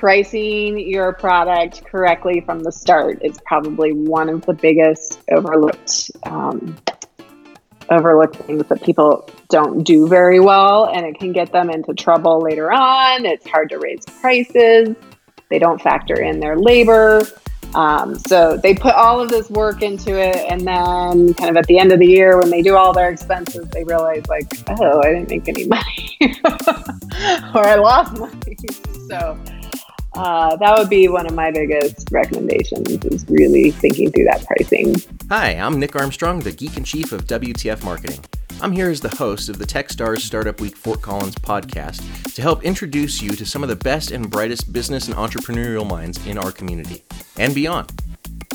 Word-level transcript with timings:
pricing 0.00 0.78
your 0.78 1.12
product 1.12 1.84
correctly 1.84 2.40
from 2.40 2.60
the 2.60 2.72
start 2.72 3.22
is 3.22 3.38
probably 3.44 3.92
one 3.92 4.30
of 4.30 4.40
the 4.46 4.54
biggest 4.54 5.20
overlooked 5.30 6.10
um, 6.22 6.74
overlooked 7.90 8.36
things 8.36 8.66
that 8.68 8.82
people 8.82 9.28
don't 9.50 9.84
do 9.84 10.08
very 10.08 10.40
well, 10.40 10.86
and 10.86 11.04
it 11.04 11.18
can 11.18 11.32
get 11.32 11.52
them 11.52 11.68
into 11.68 11.92
trouble 11.92 12.40
later 12.40 12.72
on. 12.72 13.26
It's 13.26 13.46
hard 13.46 13.68
to 13.70 13.78
raise 13.78 14.06
prices. 14.06 14.96
They 15.50 15.58
don't 15.58 15.82
factor 15.82 16.18
in 16.22 16.40
their 16.40 16.56
labor. 16.56 17.20
Um, 17.74 18.18
so 18.18 18.56
they 18.56 18.74
put 18.74 18.94
all 18.94 19.20
of 19.20 19.28
this 19.28 19.50
work 19.50 19.82
into 19.82 20.18
it, 20.18 20.36
and 20.50 20.62
then 20.62 21.34
kind 21.34 21.50
of 21.50 21.58
at 21.58 21.66
the 21.66 21.78
end 21.78 21.92
of 21.92 21.98
the 21.98 22.06
year, 22.06 22.38
when 22.38 22.48
they 22.48 22.62
do 22.62 22.74
all 22.74 22.94
their 22.94 23.10
expenses, 23.10 23.68
they 23.68 23.84
realize 23.84 24.26
like, 24.28 24.46
oh, 24.80 25.02
I 25.02 25.12
didn't 25.12 25.28
make 25.28 25.46
any 25.46 25.66
money, 25.66 26.16
or 27.54 27.66
I 27.66 27.74
lost 27.74 28.18
money. 28.18 28.56
So 29.10 29.36
uh, 30.14 30.56
that 30.56 30.76
would 30.78 30.88
be 30.88 31.08
one 31.08 31.26
of 31.26 31.34
my 31.34 31.50
biggest 31.50 32.08
recommendations 32.10 32.88
is 33.06 33.24
really 33.28 33.70
thinking 33.70 34.10
through 34.10 34.24
that 34.24 34.44
pricing. 34.44 34.96
Hi, 35.28 35.52
I'm 35.52 35.78
Nick 35.78 35.94
Armstrong, 35.94 36.40
the 36.40 36.52
geek 36.52 36.76
in 36.76 36.84
chief 36.84 37.12
of 37.12 37.26
WTF 37.26 37.84
Marketing. 37.84 38.24
I'm 38.62 38.72
here 38.72 38.90
as 38.90 39.00
the 39.00 39.16
host 39.16 39.48
of 39.48 39.58
the 39.58 39.64
Techstars 39.64 40.18
Startup 40.18 40.60
Week 40.60 40.76
Fort 40.76 41.00
Collins 41.00 41.36
podcast 41.36 42.34
to 42.34 42.42
help 42.42 42.62
introduce 42.62 43.22
you 43.22 43.30
to 43.30 43.46
some 43.46 43.62
of 43.62 43.68
the 43.70 43.76
best 43.76 44.10
and 44.10 44.30
brightest 44.30 44.72
business 44.72 45.06
and 45.08 45.16
entrepreneurial 45.16 45.88
minds 45.88 46.26
in 46.26 46.36
our 46.36 46.52
community 46.52 47.02
and 47.38 47.54
beyond. 47.54 47.90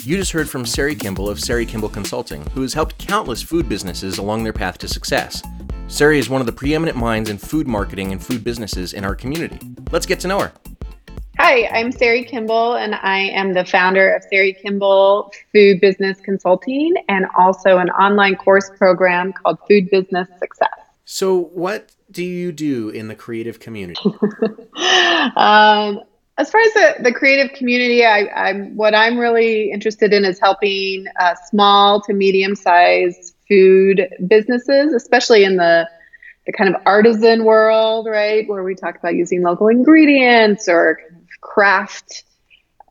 You 0.03 0.17
just 0.17 0.33
heard 0.33 0.47
from 0.47 0.65
Sari 0.65 0.93
Kimball 0.93 1.29
of 1.29 1.39
Sari 1.39 1.65
Kimball 1.65 1.89
Consulting, 1.89 2.45
who 2.51 2.61
has 2.61 2.75
helped 2.75 2.99
countless 2.99 3.41
food 3.41 3.67
businesses 3.67 4.19
along 4.19 4.43
their 4.43 4.53
path 4.53 4.77
to 4.79 4.87
success. 4.87 5.41
Sari 5.87 6.19
is 6.19 6.29
one 6.29 6.41
of 6.41 6.45
the 6.45 6.53
preeminent 6.53 6.97
minds 6.97 7.29
in 7.29 7.39
food 7.39 7.65
marketing 7.67 8.11
and 8.11 8.23
food 8.23 8.43
businesses 8.43 8.93
in 8.93 9.03
our 9.03 9.15
community. 9.15 9.59
Let's 9.91 10.05
get 10.05 10.19
to 10.19 10.27
know 10.27 10.39
her. 10.39 10.51
Hi, 11.47 11.67
I'm 11.67 11.91
Sari 11.91 12.23
Kimball, 12.23 12.73
and 12.73 12.95
I 12.95 13.19
am 13.19 13.53
the 13.53 13.63
founder 13.63 14.15
of 14.15 14.23
Sari 14.31 14.51
Kimball 14.51 15.31
Food 15.53 15.79
Business 15.79 16.19
Consulting 16.19 16.95
and 17.07 17.27
also 17.37 17.77
an 17.77 17.91
online 17.91 18.35
course 18.35 18.71
program 18.79 19.31
called 19.31 19.59
Food 19.67 19.91
Business 19.91 20.27
Success. 20.39 20.73
So, 21.05 21.37
what 21.53 21.91
do 22.09 22.23
you 22.23 22.51
do 22.51 22.89
in 22.89 23.09
the 23.09 23.13
creative 23.13 23.59
community? 23.59 24.01
um, 25.35 26.01
as 26.39 26.49
far 26.49 26.61
as 26.61 26.73
the, 26.73 26.95
the 27.01 27.13
creative 27.13 27.55
community, 27.55 28.03
I, 28.03 28.49
am 28.49 28.75
what 28.75 28.95
I'm 28.95 29.19
really 29.19 29.69
interested 29.69 30.13
in 30.13 30.25
is 30.25 30.39
helping 30.39 31.05
uh, 31.19 31.35
small 31.51 32.01
to 32.05 32.13
medium 32.13 32.55
sized 32.55 33.35
food 33.47 34.09
businesses, 34.27 34.93
especially 34.93 35.43
in 35.43 35.57
the 35.57 35.87
the 36.47 36.53
kind 36.53 36.73
of 36.73 36.79
artisan 36.85 37.43
world, 37.43 38.07
right, 38.07 38.47
where 38.47 38.63
we 38.63 38.75
talk 38.75 38.97
about 38.97 39.15
using 39.15 39.41
local 39.41 39.67
ingredients 39.67 40.67
or 40.67 40.99
craft 41.41 42.23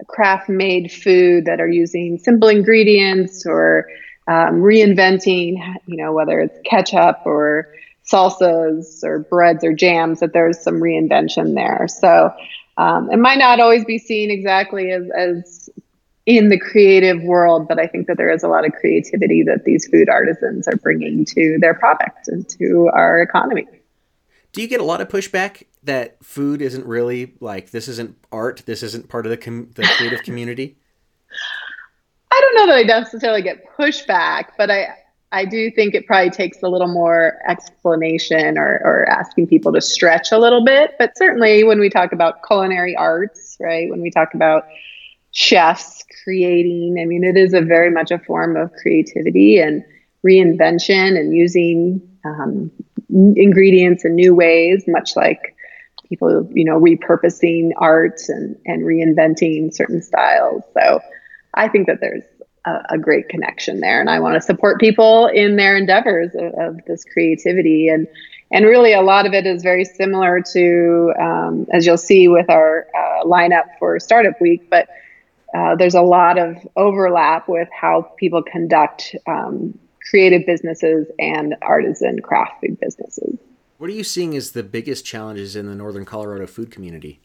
craft 0.09 0.49
made 0.49 0.91
food 0.91 1.45
that 1.47 1.61
are 1.61 1.69
using 1.69 2.19
simple 2.19 2.49
ingredients 2.49 3.47
or 3.47 3.89
um, 4.27 4.61
reinventing, 4.61 5.57
you 5.87 5.97
know, 5.97 6.13
whether 6.13 6.41
it's 6.41 6.59
ketchup 6.65 7.21
or 7.25 7.69
salsas 8.05 9.03
or 9.03 9.21
breads 9.21 9.65
or 9.65 9.73
jams, 9.73 10.21
that 10.21 10.33
there's 10.33 10.61
some 10.61 10.81
reinvention 10.81 11.55
there. 11.55 11.87
So 11.89 12.33
um, 12.77 13.11
it 13.11 13.19
might 13.19 13.39
not 13.39 13.61
always 13.61 13.85
be 13.85 13.99
seen 13.99 14.31
exactly 14.31 14.91
as, 14.91 15.09
as 15.17 15.71
in 16.27 16.49
the 16.49 16.59
creative 16.59 17.23
world, 17.23 17.69
but 17.69 17.79
I 17.79 17.87
think 17.87 18.07
that 18.07 18.17
there 18.17 18.31
is 18.31 18.43
a 18.43 18.49
lot 18.49 18.67
of 18.67 18.73
creativity 18.73 19.43
that 19.45 19.65
these 19.65 19.87
food 19.87 20.09
artisans 20.09 20.67
are 20.67 20.77
bringing 20.77 21.25
to 21.27 21.59
their 21.61 21.75
product 21.75 22.29
and 22.29 22.49
to 22.59 22.91
our 22.93 23.21
economy. 23.21 23.67
Do 24.55 24.63
you 24.63 24.69
get 24.69 24.81
a 24.81 24.85
lot 24.85 25.01
of 25.01 25.09
pushback 25.09 25.65
that 25.83 26.25
food 26.25 26.63
isn't 26.63 26.87
really 26.87 27.35
like 27.41 27.73
this 27.73 27.89
isn't 27.89 28.17
art, 28.31 28.63
this 28.67 28.85
isn't 28.85 29.09
part 29.09 29.27
of 29.27 29.31
the 29.31 29.37
com- 29.37 29.71
the 29.75 29.83
creative 29.83 30.23
community? 30.25 30.77
I 32.31 32.41
don't 32.41 32.55
know 32.55 32.67
that 32.73 32.79
I 32.79 32.83
necessarily 33.01 33.43
get 33.43 33.65
pushback, 33.77 34.51
but 34.57 34.71
I 34.71 34.95
I 35.33 35.45
do 35.45 35.73
think 35.73 35.97
it 35.97 36.07
probably 36.07 36.31
takes 36.31 36.63
a 36.63 36.69
little 36.69 36.87
more 36.87 37.41
explanation 37.49 38.57
or, 38.57 38.81
or 38.85 39.09
asking 39.11 39.49
people 39.49 39.73
to 39.73 39.81
stretch 39.81 40.31
a 40.31 40.39
little 40.39 40.65
bit. 40.65 40.93
But 41.01 41.19
certainly 41.19 41.65
when 41.65 41.81
we 41.81 41.91
talk 41.91 42.13
about 42.13 42.47
culinary 42.47 42.95
arts, 42.95 43.57
right, 43.59 43.91
when 43.91 44.01
we 44.01 44.13
talk 44.13 44.35
about 44.35 44.67
chefs 45.33 46.05
creating, 46.23 47.01
I 47.01 47.07
mean, 47.07 47.25
it 47.25 47.37
is 47.37 47.53
a 47.53 47.61
very 47.61 47.91
much 47.91 48.13
a 48.13 48.21
form 48.21 48.57
of 48.57 48.73
creativity 48.75 49.59
and 49.59 49.85
reinvention 50.25 51.19
and 51.19 51.35
using 51.35 52.01
um, 52.25 52.71
ingredients 53.11 54.05
in 54.05 54.15
new 54.15 54.35
ways, 54.35 54.85
much 54.87 55.17
like 55.17 55.57
people, 56.09 56.49
you 56.53 56.65
know, 56.65 56.79
repurposing 56.79 57.71
art 57.77 58.21
and, 58.29 58.57
and 58.67 58.83
reinventing 58.83 59.75
certain 59.75 60.03
styles. 60.03 60.63
So 60.75 61.01
I 61.55 61.69
think 61.69 61.87
that 61.87 62.01
there's 62.01 62.25
a, 62.67 62.83
a 62.91 62.99
great 62.99 63.29
connection 63.29 63.81
there. 63.81 64.01
And 64.01 64.11
I 64.11 64.21
want 64.21 64.35
to 64.35 64.41
support 64.41 64.81
people 64.81 65.27
in 65.27 65.57
their 65.57 65.77
endeavors 65.77 66.35
of, 66.35 66.55
of, 66.55 66.85
this 66.87 67.05
creativity. 67.05 67.89
And, 67.89 68.07
and 68.51 68.67
really, 68.67 68.93
a 68.93 69.03
lot 69.03 69.27
of 69.27 69.33
it 69.33 69.47
is 69.47 69.63
very 69.63 69.85
similar 69.85 70.43
to, 70.53 71.13
um, 71.19 71.67
as 71.73 71.87
you'll 71.87 71.97
see 71.97 72.29
with 72.29 72.49
our 72.51 72.87
uh, 72.95 73.25
lineup 73.25 73.65
for 73.79 73.99
Startup 73.99 74.39
Week, 74.41 74.69
but 74.71 74.89
uh, 75.55 75.77
there's 75.77 75.95
a 75.95 76.03
lot 76.03 76.37
of 76.39 76.57
overlap 76.77 77.49
with 77.49 77.69
how 77.73 78.03
people 78.19 78.43
conduct 78.43 79.15
um, 79.27 79.79
creative 80.09 80.47
businesses 80.47 81.07
and 81.19 81.57
artisan 81.63 82.21
craft 82.21 82.61
food 82.61 82.79
businesses. 82.81 83.39
What 83.79 83.91
are 83.91 83.95
you 83.95 84.05
seeing 84.05 84.37
as 84.37 84.53
the 84.53 84.63
biggest 84.63 85.05
challenges 85.05 85.57
in 85.57 85.67
the 85.67 85.75
Northern 85.75 86.05
Colorado 86.05 86.47
food 86.47 86.71
community? 86.71 87.21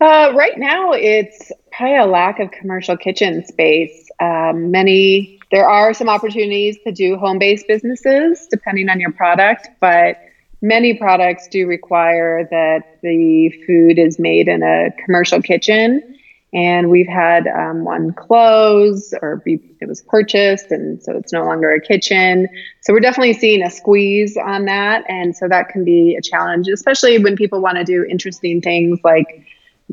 Uh, 0.00 0.32
right 0.34 0.58
now, 0.58 0.92
it's 0.92 1.52
probably 1.72 1.96
a 1.96 2.04
lack 2.06 2.40
of 2.40 2.50
commercial 2.50 2.96
kitchen 2.96 3.44
space. 3.46 4.10
Um, 4.20 4.70
many 4.70 5.38
there 5.50 5.68
are 5.68 5.94
some 5.94 6.08
opportunities 6.08 6.76
to 6.84 6.90
do 6.90 7.16
home-based 7.16 7.68
businesses 7.68 8.48
depending 8.50 8.88
on 8.88 8.98
your 8.98 9.12
product, 9.12 9.68
but 9.80 10.18
many 10.60 10.94
products 10.94 11.46
do 11.46 11.66
require 11.68 12.48
that 12.50 12.98
the 13.02 13.50
food 13.66 13.98
is 13.98 14.18
made 14.18 14.48
in 14.48 14.62
a 14.62 14.90
commercial 15.04 15.40
kitchen 15.40 16.16
and 16.54 16.88
we've 16.88 17.08
had 17.08 17.48
um, 17.48 17.84
one 17.84 18.12
close 18.12 19.12
or 19.20 19.42
be, 19.44 19.60
it 19.80 19.88
was 19.88 20.02
purchased 20.02 20.70
and 20.70 21.02
so 21.02 21.12
it's 21.16 21.32
no 21.32 21.44
longer 21.44 21.72
a 21.72 21.80
kitchen. 21.80 22.48
So 22.82 22.92
we're 22.92 23.00
definitely 23.00 23.34
seeing 23.34 23.62
a 23.62 23.70
squeeze 23.70 24.36
on 24.36 24.66
that. 24.66 25.04
And 25.08 25.36
so 25.36 25.48
that 25.48 25.68
can 25.68 25.84
be 25.84 26.14
a 26.14 26.22
challenge 26.22 26.68
especially 26.68 27.18
when 27.18 27.36
people 27.36 27.60
want 27.60 27.78
to 27.78 27.84
do 27.84 28.04
interesting 28.04 28.60
things 28.60 29.00
like 29.02 29.44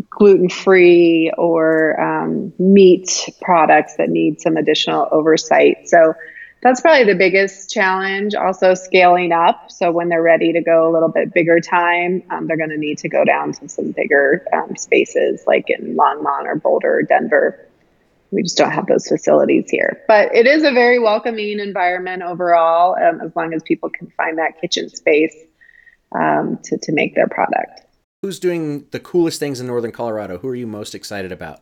gluten 0.09 0.49
free 0.49 1.31
or 1.37 1.99
um, 1.99 2.53
meat 2.59 3.29
products 3.41 3.95
that 3.97 4.09
need 4.09 4.39
some 4.39 4.55
additional 4.55 5.07
oversight. 5.11 5.89
So 5.89 6.13
that's 6.61 6.79
probably 6.81 7.11
the 7.11 7.17
biggest 7.17 7.71
challenge. 7.71 8.35
Also, 8.35 8.73
scaling 8.73 9.31
up. 9.31 9.71
So, 9.71 9.91
when 9.91 10.09
they're 10.09 10.21
ready 10.21 10.53
to 10.53 10.61
go 10.61 10.89
a 10.89 10.91
little 10.91 11.09
bit 11.09 11.33
bigger 11.33 11.59
time, 11.59 12.23
um, 12.29 12.47
they're 12.47 12.57
going 12.57 12.69
to 12.69 12.77
need 12.77 12.99
to 12.99 13.09
go 13.09 13.23
down 13.25 13.53
to 13.53 13.67
some 13.67 13.91
bigger 13.91 14.45
um, 14.53 14.75
spaces 14.75 15.43
like 15.47 15.65
in 15.69 15.95
Longmont 15.95 16.45
or 16.45 16.55
Boulder 16.55 16.99
or 16.99 17.03
Denver. 17.03 17.67
We 18.31 18.43
just 18.43 18.57
don't 18.57 18.71
have 18.71 18.87
those 18.87 19.07
facilities 19.07 19.69
here. 19.69 20.03
But 20.07 20.33
it 20.33 20.47
is 20.47 20.63
a 20.63 20.71
very 20.71 20.99
welcoming 20.99 21.59
environment 21.59 22.23
overall, 22.23 22.95
um, 22.95 23.19
as 23.19 23.35
long 23.35 23.53
as 23.53 23.61
people 23.63 23.89
can 23.89 24.09
find 24.11 24.37
that 24.37 24.61
kitchen 24.61 24.89
space 24.89 25.35
um, 26.13 26.59
to, 26.63 26.77
to 26.77 26.91
make 26.93 27.15
their 27.15 27.27
product. 27.27 27.81
Who's 28.21 28.39
doing 28.39 28.85
the 28.91 28.99
coolest 28.99 29.39
things 29.39 29.59
in 29.59 29.67
Northern 29.67 29.91
Colorado? 29.91 30.37
Who 30.37 30.47
are 30.47 30.55
you 30.55 30.67
most 30.67 30.93
excited 30.93 31.31
about? 31.31 31.61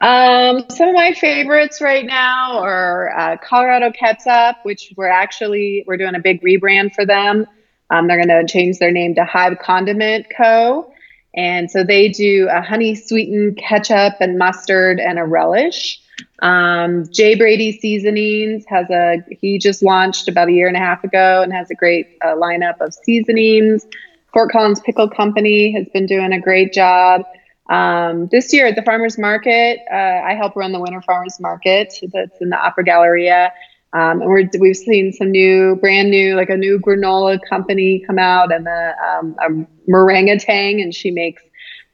Um, 0.00 0.64
some 0.70 0.88
of 0.88 0.94
my 0.94 1.12
favorites 1.12 1.80
right 1.80 2.04
now 2.04 2.58
are 2.60 3.16
uh, 3.18 3.36
Colorado 3.38 3.90
Ketchup, 3.92 4.56
which 4.62 4.92
we're 4.96 5.08
actually 5.08 5.84
we're 5.86 5.96
doing 5.96 6.14
a 6.14 6.20
big 6.20 6.42
rebrand 6.42 6.92
for 6.92 7.06
them. 7.06 7.46
Um, 7.88 8.06
they're 8.06 8.22
going 8.22 8.46
to 8.46 8.52
change 8.52 8.78
their 8.78 8.90
name 8.90 9.14
to 9.14 9.24
Hive 9.24 9.58
Condiment 9.58 10.26
Co. 10.36 10.92
And 11.34 11.70
so 11.70 11.84
they 11.84 12.08
do 12.08 12.48
a 12.50 12.62
honey 12.62 12.94
sweetened 12.94 13.58
ketchup 13.58 14.14
and 14.20 14.38
mustard 14.38 14.98
and 14.98 15.18
a 15.18 15.24
relish. 15.24 16.00
Um, 16.40 17.04
Jay 17.12 17.34
Brady 17.34 17.78
Seasonings 17.78 18.64
has 18.68 18.88
a 18.90 19.18
he 19.40 19.58
just 19.58 19.82
launched 19.82 20.28
about 20.28 20.48
a 20.48 20.52
year 20.52 20.68
and 20.68 20.76
a 20.76 20.80
half 20.80 21.04
ago 21.04 21.42
and 21.42 21.52
has 21.52 21.70
a 21.70 21.74
great 21.74 22.18
uh, 22.22 22.34
lineup 22.34 22.80
of 22.80 22.94
seasonings. 22.94 23.86
Fort 24.32 24.50
Collins 24.50 24.80
Pickle 24.80 25.08
Company 25.08 25.72
has 25.72 25.86
been 25.92 26.06
doing 26.06 26.32
a 26.32 26.40
great 26.40 26.72
job. 26.72 27.22
Um, 27.68 28.28
this 28.30 28.52
year 28.52 28.66
at 28.66 28.76
the 28.76 28.82
farmers 28.82 29.18
market, 29.18 29.80
uh, 29.90 29.94
I 29.94 30.34
help 30.34 30.56
run 30.56 30.72
the 30.72 30.80
winter 30.80 31.02
farmers 31.02 31.40
market 31.40 31.94
that's 32.12 32.40
in 32.40 32.50
the 32.50 32.56
Opera 32.56 32.84
Galleria. 32.84 33.52
Um, 33.92 34.20
and 34.20 34.28
we're, 34.28 34.48
we've 34.60 34.76
seen 34.76 35.12
some 35.12 35.30
new, 35.30 35.76
brand 35.76 36.10
new, 36.10 36.34
like 36.36 36.50
a 36.50 36.56
new 36.56 36.78
granola 36.78 37.38
company 37.48 38.02
come 38.06 38.18
out 38.18 38.52
and 38.52 38.66
the 38.66 38.94
um, 39.42 39.66
a 39.88 40.38
tang, 40.38 40.80
and 40.80 40.94
she 40.94 41.10
makes 41.10 41.42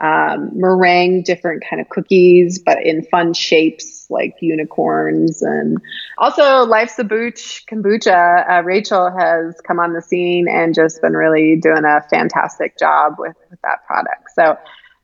um, 0.01 0.51
meringue, 0.55 1.23
different 1.23 1.63
kind 1.69 1.81
of 1.81 1.89
cookies, 1.89 2.59
but 2.59 2.85
in 2.85 3.05
fun 3.05 3.35
shapes 3.35 4.07
like 4.11 4.35
unicorns. 4.41 5.43
And 5.43 5.79
also, 6.19 6.65
Life's 6.65 6.99
a 6.99 7.05
Booch 7.05 7.65
kombucha. 7.71 8.51
Uh, 8.51 8.63
Rachel 8.65 9.17
has 9.17 9.61
come 9.61 9.79
on 9.79 9.93
the 9.93 10.03
scene 10.03 10.49
and 10.49 10.75
just 10.75 11.01
been 11.01 11.13
really 11.13 11.57
doing 11.57 11.85
a 11.85 12.03
fantastic 12.11 12.79
job 12.79 13.15
with, 13.19 13.37
with 13.49 13.61
that 13.63 13.87
product. 13.87 14.31
So 14.35 14.57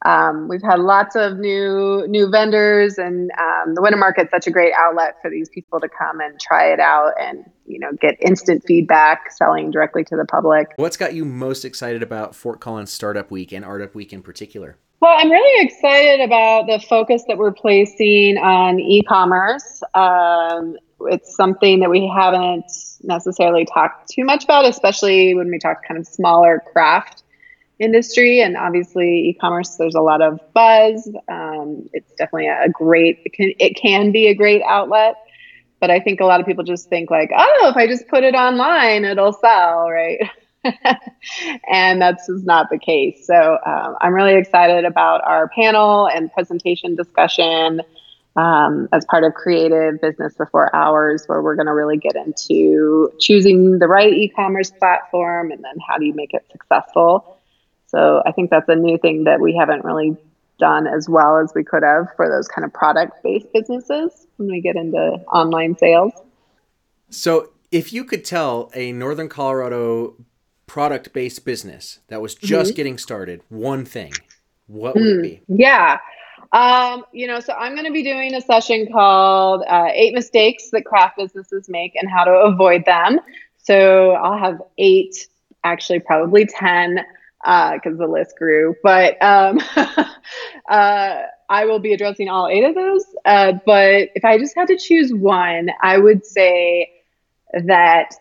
um, 0.04 0.46
we've 0.46 0.62
had 0.62 0.78
lots 0.78 1.16
of 1.16 1.38
new 1.38 2.06
new 2.08 2.30
vendors, 2.30 2.98
and 2.98 3.30
um, 3.38 3.74
the 3.74 3.82
winter 3.82 3.98
market's 3.98 4.30
such 4.30 4.46
a 4.46 4.50
great 4.50 4.72
outlet 4.76 5.16
for 5.20 5.28
these 5.30 5.48
people 5.48 5.80
to 5.80 5.88
come 5.88 6.20
and 6.20 6.38
try 6.40 6.72
it 6.72 6.78
out, 6.78 7.14
and 7.20 7.44
you 7.66 7.80
know 7.80 7.90
get 8.00 8.14
instant 8.20 8.62
feedback, 8.64 9.32
selling 9.32 9.72
directly 9.72 10.04
to 10.04 10.16
the 10.16 10.24
public. 10.24 10.68
What's 10.76 10.96
got 10.96 11.14
you 11.14 11.24
most 11.24 11.64
excited 11.64 12.02
about 12.02 12.36
Fort 12.36 12.60
Collins 12.60 12.92
Startup 12.92 13.28
Week 13.30 13.52
and 13.52 13.64
Art 13.64 13.82
Up 13.82 13.94
Week 13.94 14.12
in 14.12 14.22
particular? 14.22 14.76
Well, 15.00 15.14
I'm 15.16 15.30
really 15.30 15.66
excited 15.66 16.20
about 16.20 16.66
the 16.66 16.80
focus 16.88 17.24
that 17.28 17.38
we're 17.38 17.52
placing 17.52 18.36
on 18.38 18.80
e-commerce. 18.80 19.82
Um, 19.94 20.76
it's 21.02 21.36
something 21.36 21.78
that 21.80 21.90
we 21.90 22.12
haven't 22.12 22.70
necessarily 23.02 23.64
talked 23.64 24.10
too 24.10 24.24
much 24.24 24.42
about, 24.42 24.64
especially 24.64 25.34
when 25.36 25.50
we 25.50 25.58
talk 25.58 25.86
kind 25.86 25.98
of 25.98 26.06
smaller 26.06 26.62
craft 26.72 27.22
industry. 27.78 28.40
And 28.40 28.56
obviously, 28.56 29.28
e-commerce, 29.30 29.76
there's 29.76 29.94
a 29.94 30.00
lot 30.00 30.22
of 30.22 30.40
buzz. 30.54 31.08
Um, 31.28 31.88
it's 31.92 32.12
definitely 32.14 32.48
a 32.48 32.68
great. 32.68 33.20
It 33.24 33.32
can, 33.32 33.52
it 33.58 33.76
can 33.76 34.12
be 34.12 34.28
a 34.28 34.34
great 34.34 34.62
outlet, 34.62 35.16
but 35.80 35.90
I 35.90 36.00
think 36.00 36.20
a 36.20 36.24
lot 36.24 36.40
of 36.40 36.46
people 36.46 36.64
just 36.64 36.88
think 36.88 37.10
like, 37.10 37.30
oh, 37.36 37.68
if 37.70 37.76
I 37.76 37.86
just 37.86 38.08
put 38.08 38.24
it 38.24 38.34
online, 38.34 39.04
it'll 39.04 39.32
sell, 39.32 39.88
right? 39.88 40.18
and 41.70 42.02
that's 42.02 42.26
just 42.26 42.44
not 42.44 42.68
the 42.70 42.78
case. 42.78 43.26
So 43.26 43.58
um, 43.64 43.96
I'm 44.00 44.12
really 44.12 44.34
excited 44.34 44.84
about 44.84 45.22
our 45.24 45.48
panel 45.48 46.08
and 46.08 46.32
presentation 46.32 46.96
discussion 46.96 47.82
um, 48.36 48.88
as 48.92 49.04
part 49.04 49.24
of 49.24 49.34
Creative 49.34 50.00
Business 50.00 50.34
Before 50.34 50.74
Hours, 50.74 51.24
where 51.26 51.42
we're 51.42 51.56
going 51.56 51.66
to 51.66 51.74
really 51.74 51.96
get 51.96 52.14
into 52.14 53.10
choosing 53.18 53.78
the 53.78 53.88
right 53.88 54.12
e 54.12 54.28
commerce 54.28 54.70
platform 54.70 55.50
and 55.50 55.62
then 55.62 55.74
how 55.88 55.98
do 55.98 56.04
you 56.04 56.14
make 56.14 56.34
it 56.34 56.44
successful. 56.52 57.37
So 57.88 58.22
I 58.24 58.32
think 58.32 58.50
that's 58.50 58.68
a 58.68 58.76
new 58.76 58.98
thing 58.98 59.24
that 59.24 59.40
we 59.40 59.56
haven't 59.56 59.84
really 59.84 60.16
done 60.58 60.86
as 60.86 61.08
well 61.08 61.38
as 61.38 61.52
we 61.54 61.64
could 61.64 61.82
have 61.82 62.08
for 62.16 62.28
those 62.28 62.48
kind 62.48 62.64
of 62.64 62.72
product 62.72 63.22
based 63.22 63.52
businesses 63.52 64.26
when 64.36 64.50
we 64.50 64.60
get 64.60 64.76
into 64.76 64.98
online 65.32 65.76
sales. 65.76 66.12
So, 67.10 67.50
if 67.70 67.92
you 67.92 68.04
could 68.04 68.24
tell 68.24 68.70
a 68.74 68.92
Northern 68.92 69.28
Colorado 69.28 70.14
product 70.66 71.12
based 71.12 71.44
business 71.44 72.00
that 72.08 72.20
was 72.20 72.34
just 72.34 72.70
mm-hmm. 72.70 72.76
getting 72.76 72.98
started 72.98 73.42
one 73.48 73.84
thing, 73.84 74.12
what 74.66 74.94
would 74.94 75.04
mm, 75.04 75.18
it 75.18 75.22
be? 75.22 75.42
Yeah. 75.48 75.98
Um, 76.52 77.04
you 77.12 77.26
know, 77.26 77.40
so 77.40 77.52
I'm 77.52 77.74
going 77.74 77.86
to 77.86 77.92
be 77.92 78.02
doing 78.02 78.34
a 78.34 78.40
session 78.40 78.88
called 78.90 79.64
uh, 79.68 79.88
Eight 79.92 80.14
Mistakes 80.14 80.70
That 80.70 80.84
Craft 80.84 81.18
Businesses 81.18 81.68
Make 81.68 81.94
and 81.94 82.10
How 82.10 82.24
to 82.24 82.30
Avoid 82.30 82.84
Them. 82.86 83.20
So 83.58 84.12
I'll 84.12 84.38
have 84.38 84.62
eight, 84.78 85.28
actually, 85.64 86.00
probably 86.00 86.46
10, 86.46 87.00
because 87.40 87.94
uh, 87.94 87.98
the 87.98 88.06
list 88.06 88.36
grew. 88.36 88.74
But 88.82 89.22
um, 89.22 89.58
uh, 90.68 91.22
I 91.48 91.64
will 91.64 91.78
be 91.78 91.92
addressing 91.92 92.28
all 92.28 92.48
eight 92.48 92.64
of 92.64 92.74
those. 92.74 93.04
Uh, 93.24 93.52
but 93.64 94.10
if 94.14 94.24
I 94.24 94.38
just 94.38 94.54
had 94.54 94.68
to 94.68 94.76
choose 94.76 95.12
one, 95.12 95.70
I 95.82 95.98
would 95.98 96.26
say 96.26 96.90
that 97.52 98.14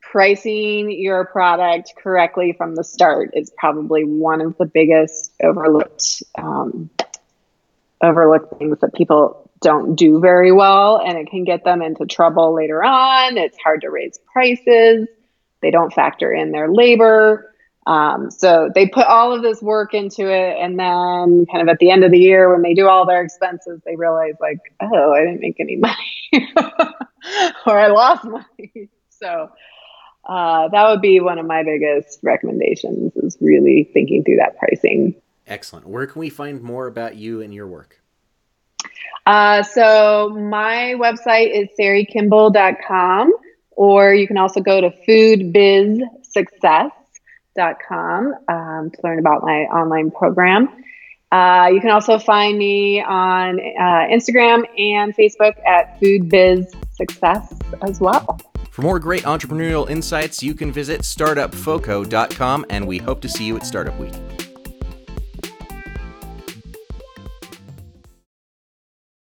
pricing 0.00 0.90
your 0.90 1.26
product 1.26 1.94
correctly 2.00 2.54
from 2.56 2.74
the 2.76 2.84
start 2.84 3.30
is 3.34 3.50
probably 3.58 4.04
one 4.04 4.40
of 4.40 4.56
the 4.58 4.64
biggest 4.64 5.32
overlooked 5.42 6.22
um, 6.38 6.88
overlooked 8.00 8.58
things 8.58 8.78
that 8.80 8.94
people 8.94 9.50
don't 9.60 9.96
do 9.96 10.20
very 10.20 10.52
well 10.52 10.98
and 10.98 11.18
it 11.18 11.26
can 11.28 11.42
get 11.42 11.64
them 11.64 11.80
into 11.82 12.04
trouble 12.04 12.54
later 12.54 12.84
on 12.84 13.38
it's 13.38 13.56
hard 13.58 13.80
to 13.80 13.88
raise 13.88 14.18
prices 14.32 15.08
they 15.62 15.70
don't 15.70 15.92
factor 15.92 16.32
in 16.32 16.52
their 16.52 16.70
labor 16.70 17.53
um, 17.86 18.30
so 18.30 18.70
they 18.74 18.88
put 18.88 19.06
all 19.06 19.32
of 19.32 19.42
this 19.42 19.60
work 19.60 19.92
into 19.94 20.30
it 20.30 20.56
and 20.58 20.78
then 20.78 21.46
kind 21.46 21.62
of 21.62 21.68
at 21.68 21.78
the 21.78 21.90
end 21.90 22.04
of 22.04 22.10
the 22.10 22.18
year 22.18 22.50
when 22.50 22.62
they 22.62 22.74
do 22.74 22.88
all 22.88 23.06
their 23.06 23.22
expenses 23.22 23.80
they 23.84 23.96
realize 23.96 24.34
like 24.40 24.58
oh 24.80 25.12
i 25.12 25.20
didn't 25.20 25.40
make 25.40 25.60
any 25.60 25.76
money 25.76 25.96
or 27.66 27.78
i 27.78 27.88
lost 27.88 28.24
money 28.24 28.88
so 29.10 29.50
uh, 30.26 30.68
that 30.68 30.88
would 30.88 31.00
be 31.00 31.20
one 31.20 31.38
of 31.38 31.46
my 31.46 31.62
biggest 31.62 32.18
recommendations 32.22 33.14
is 33.16 33.36
really 33.40 33.90
thinking 33.92 34.24
through 34.24 34.36
that 34.36 34.56
pricing. 34.58 35.14
Excellent. 35.46 35.86
Where 35.86 36.06
can 36.06 36.20
we 36.20 36.30
find 36.30 36.62
more 36.62 36.86
about 36.86 37.16
you 37.16 37.42
and 37.42 37.52
your 37.52 37.66
work? 37.66 38.00
Uh, 39.26 39.62
so 39.62 40.30
my 40.30 40.94
website 40.96 41.50
is 41.54 41.68
sarikimball.com, 41.78 43.34
or 43.72 44.14
you 44.14 44.26
can 44.26 44.38
also 44.38 44.60
go 44.60 44.80
to 44.80 44.90
foodbizsuccess.com 47.54 48.34
um, 48.48 48.90
to 48.90 49.00
learn 49.02 49.18
about 49.18 49.42
my 49.42 49.62
online 49.64 50.10
program. 50.10 50.68
Uh, 51.32 51.68
you 51.72 51.80
can 51.80 51.90
also 51.90 52.18
find 52.18 52.56
me 52.56 53.02
on 53.02 53.58
uh, 53.58 54.06
Instagram 54.12 54.64
and 54.78 55.16
Facebook 55.16 55.54
at 55.66 55.98
Food 55.98 56.28
Biz 56.28 56.72
Success 56.92 57.52
as 57.82 58.00
well. 58.00 58.38
For 58.70 58.82
more 58.82 58.98
great 58.98 59.22
entrepreneurial 59.22 59.88
insights, 59.88 60.42
you 60.42 60.54
can 60.54 60.72
visit 60.72 61.02
startupfoco.com, 61.02 62.66
and 62.70 62.86
we 62.86 62.98
hope 62.98 63.20
to 63.22 63.28
see 63.28 63.44
you 63.44 63.56
at 63.56 63.66
Startup 63.66 63.98
Week. 63.98 64.12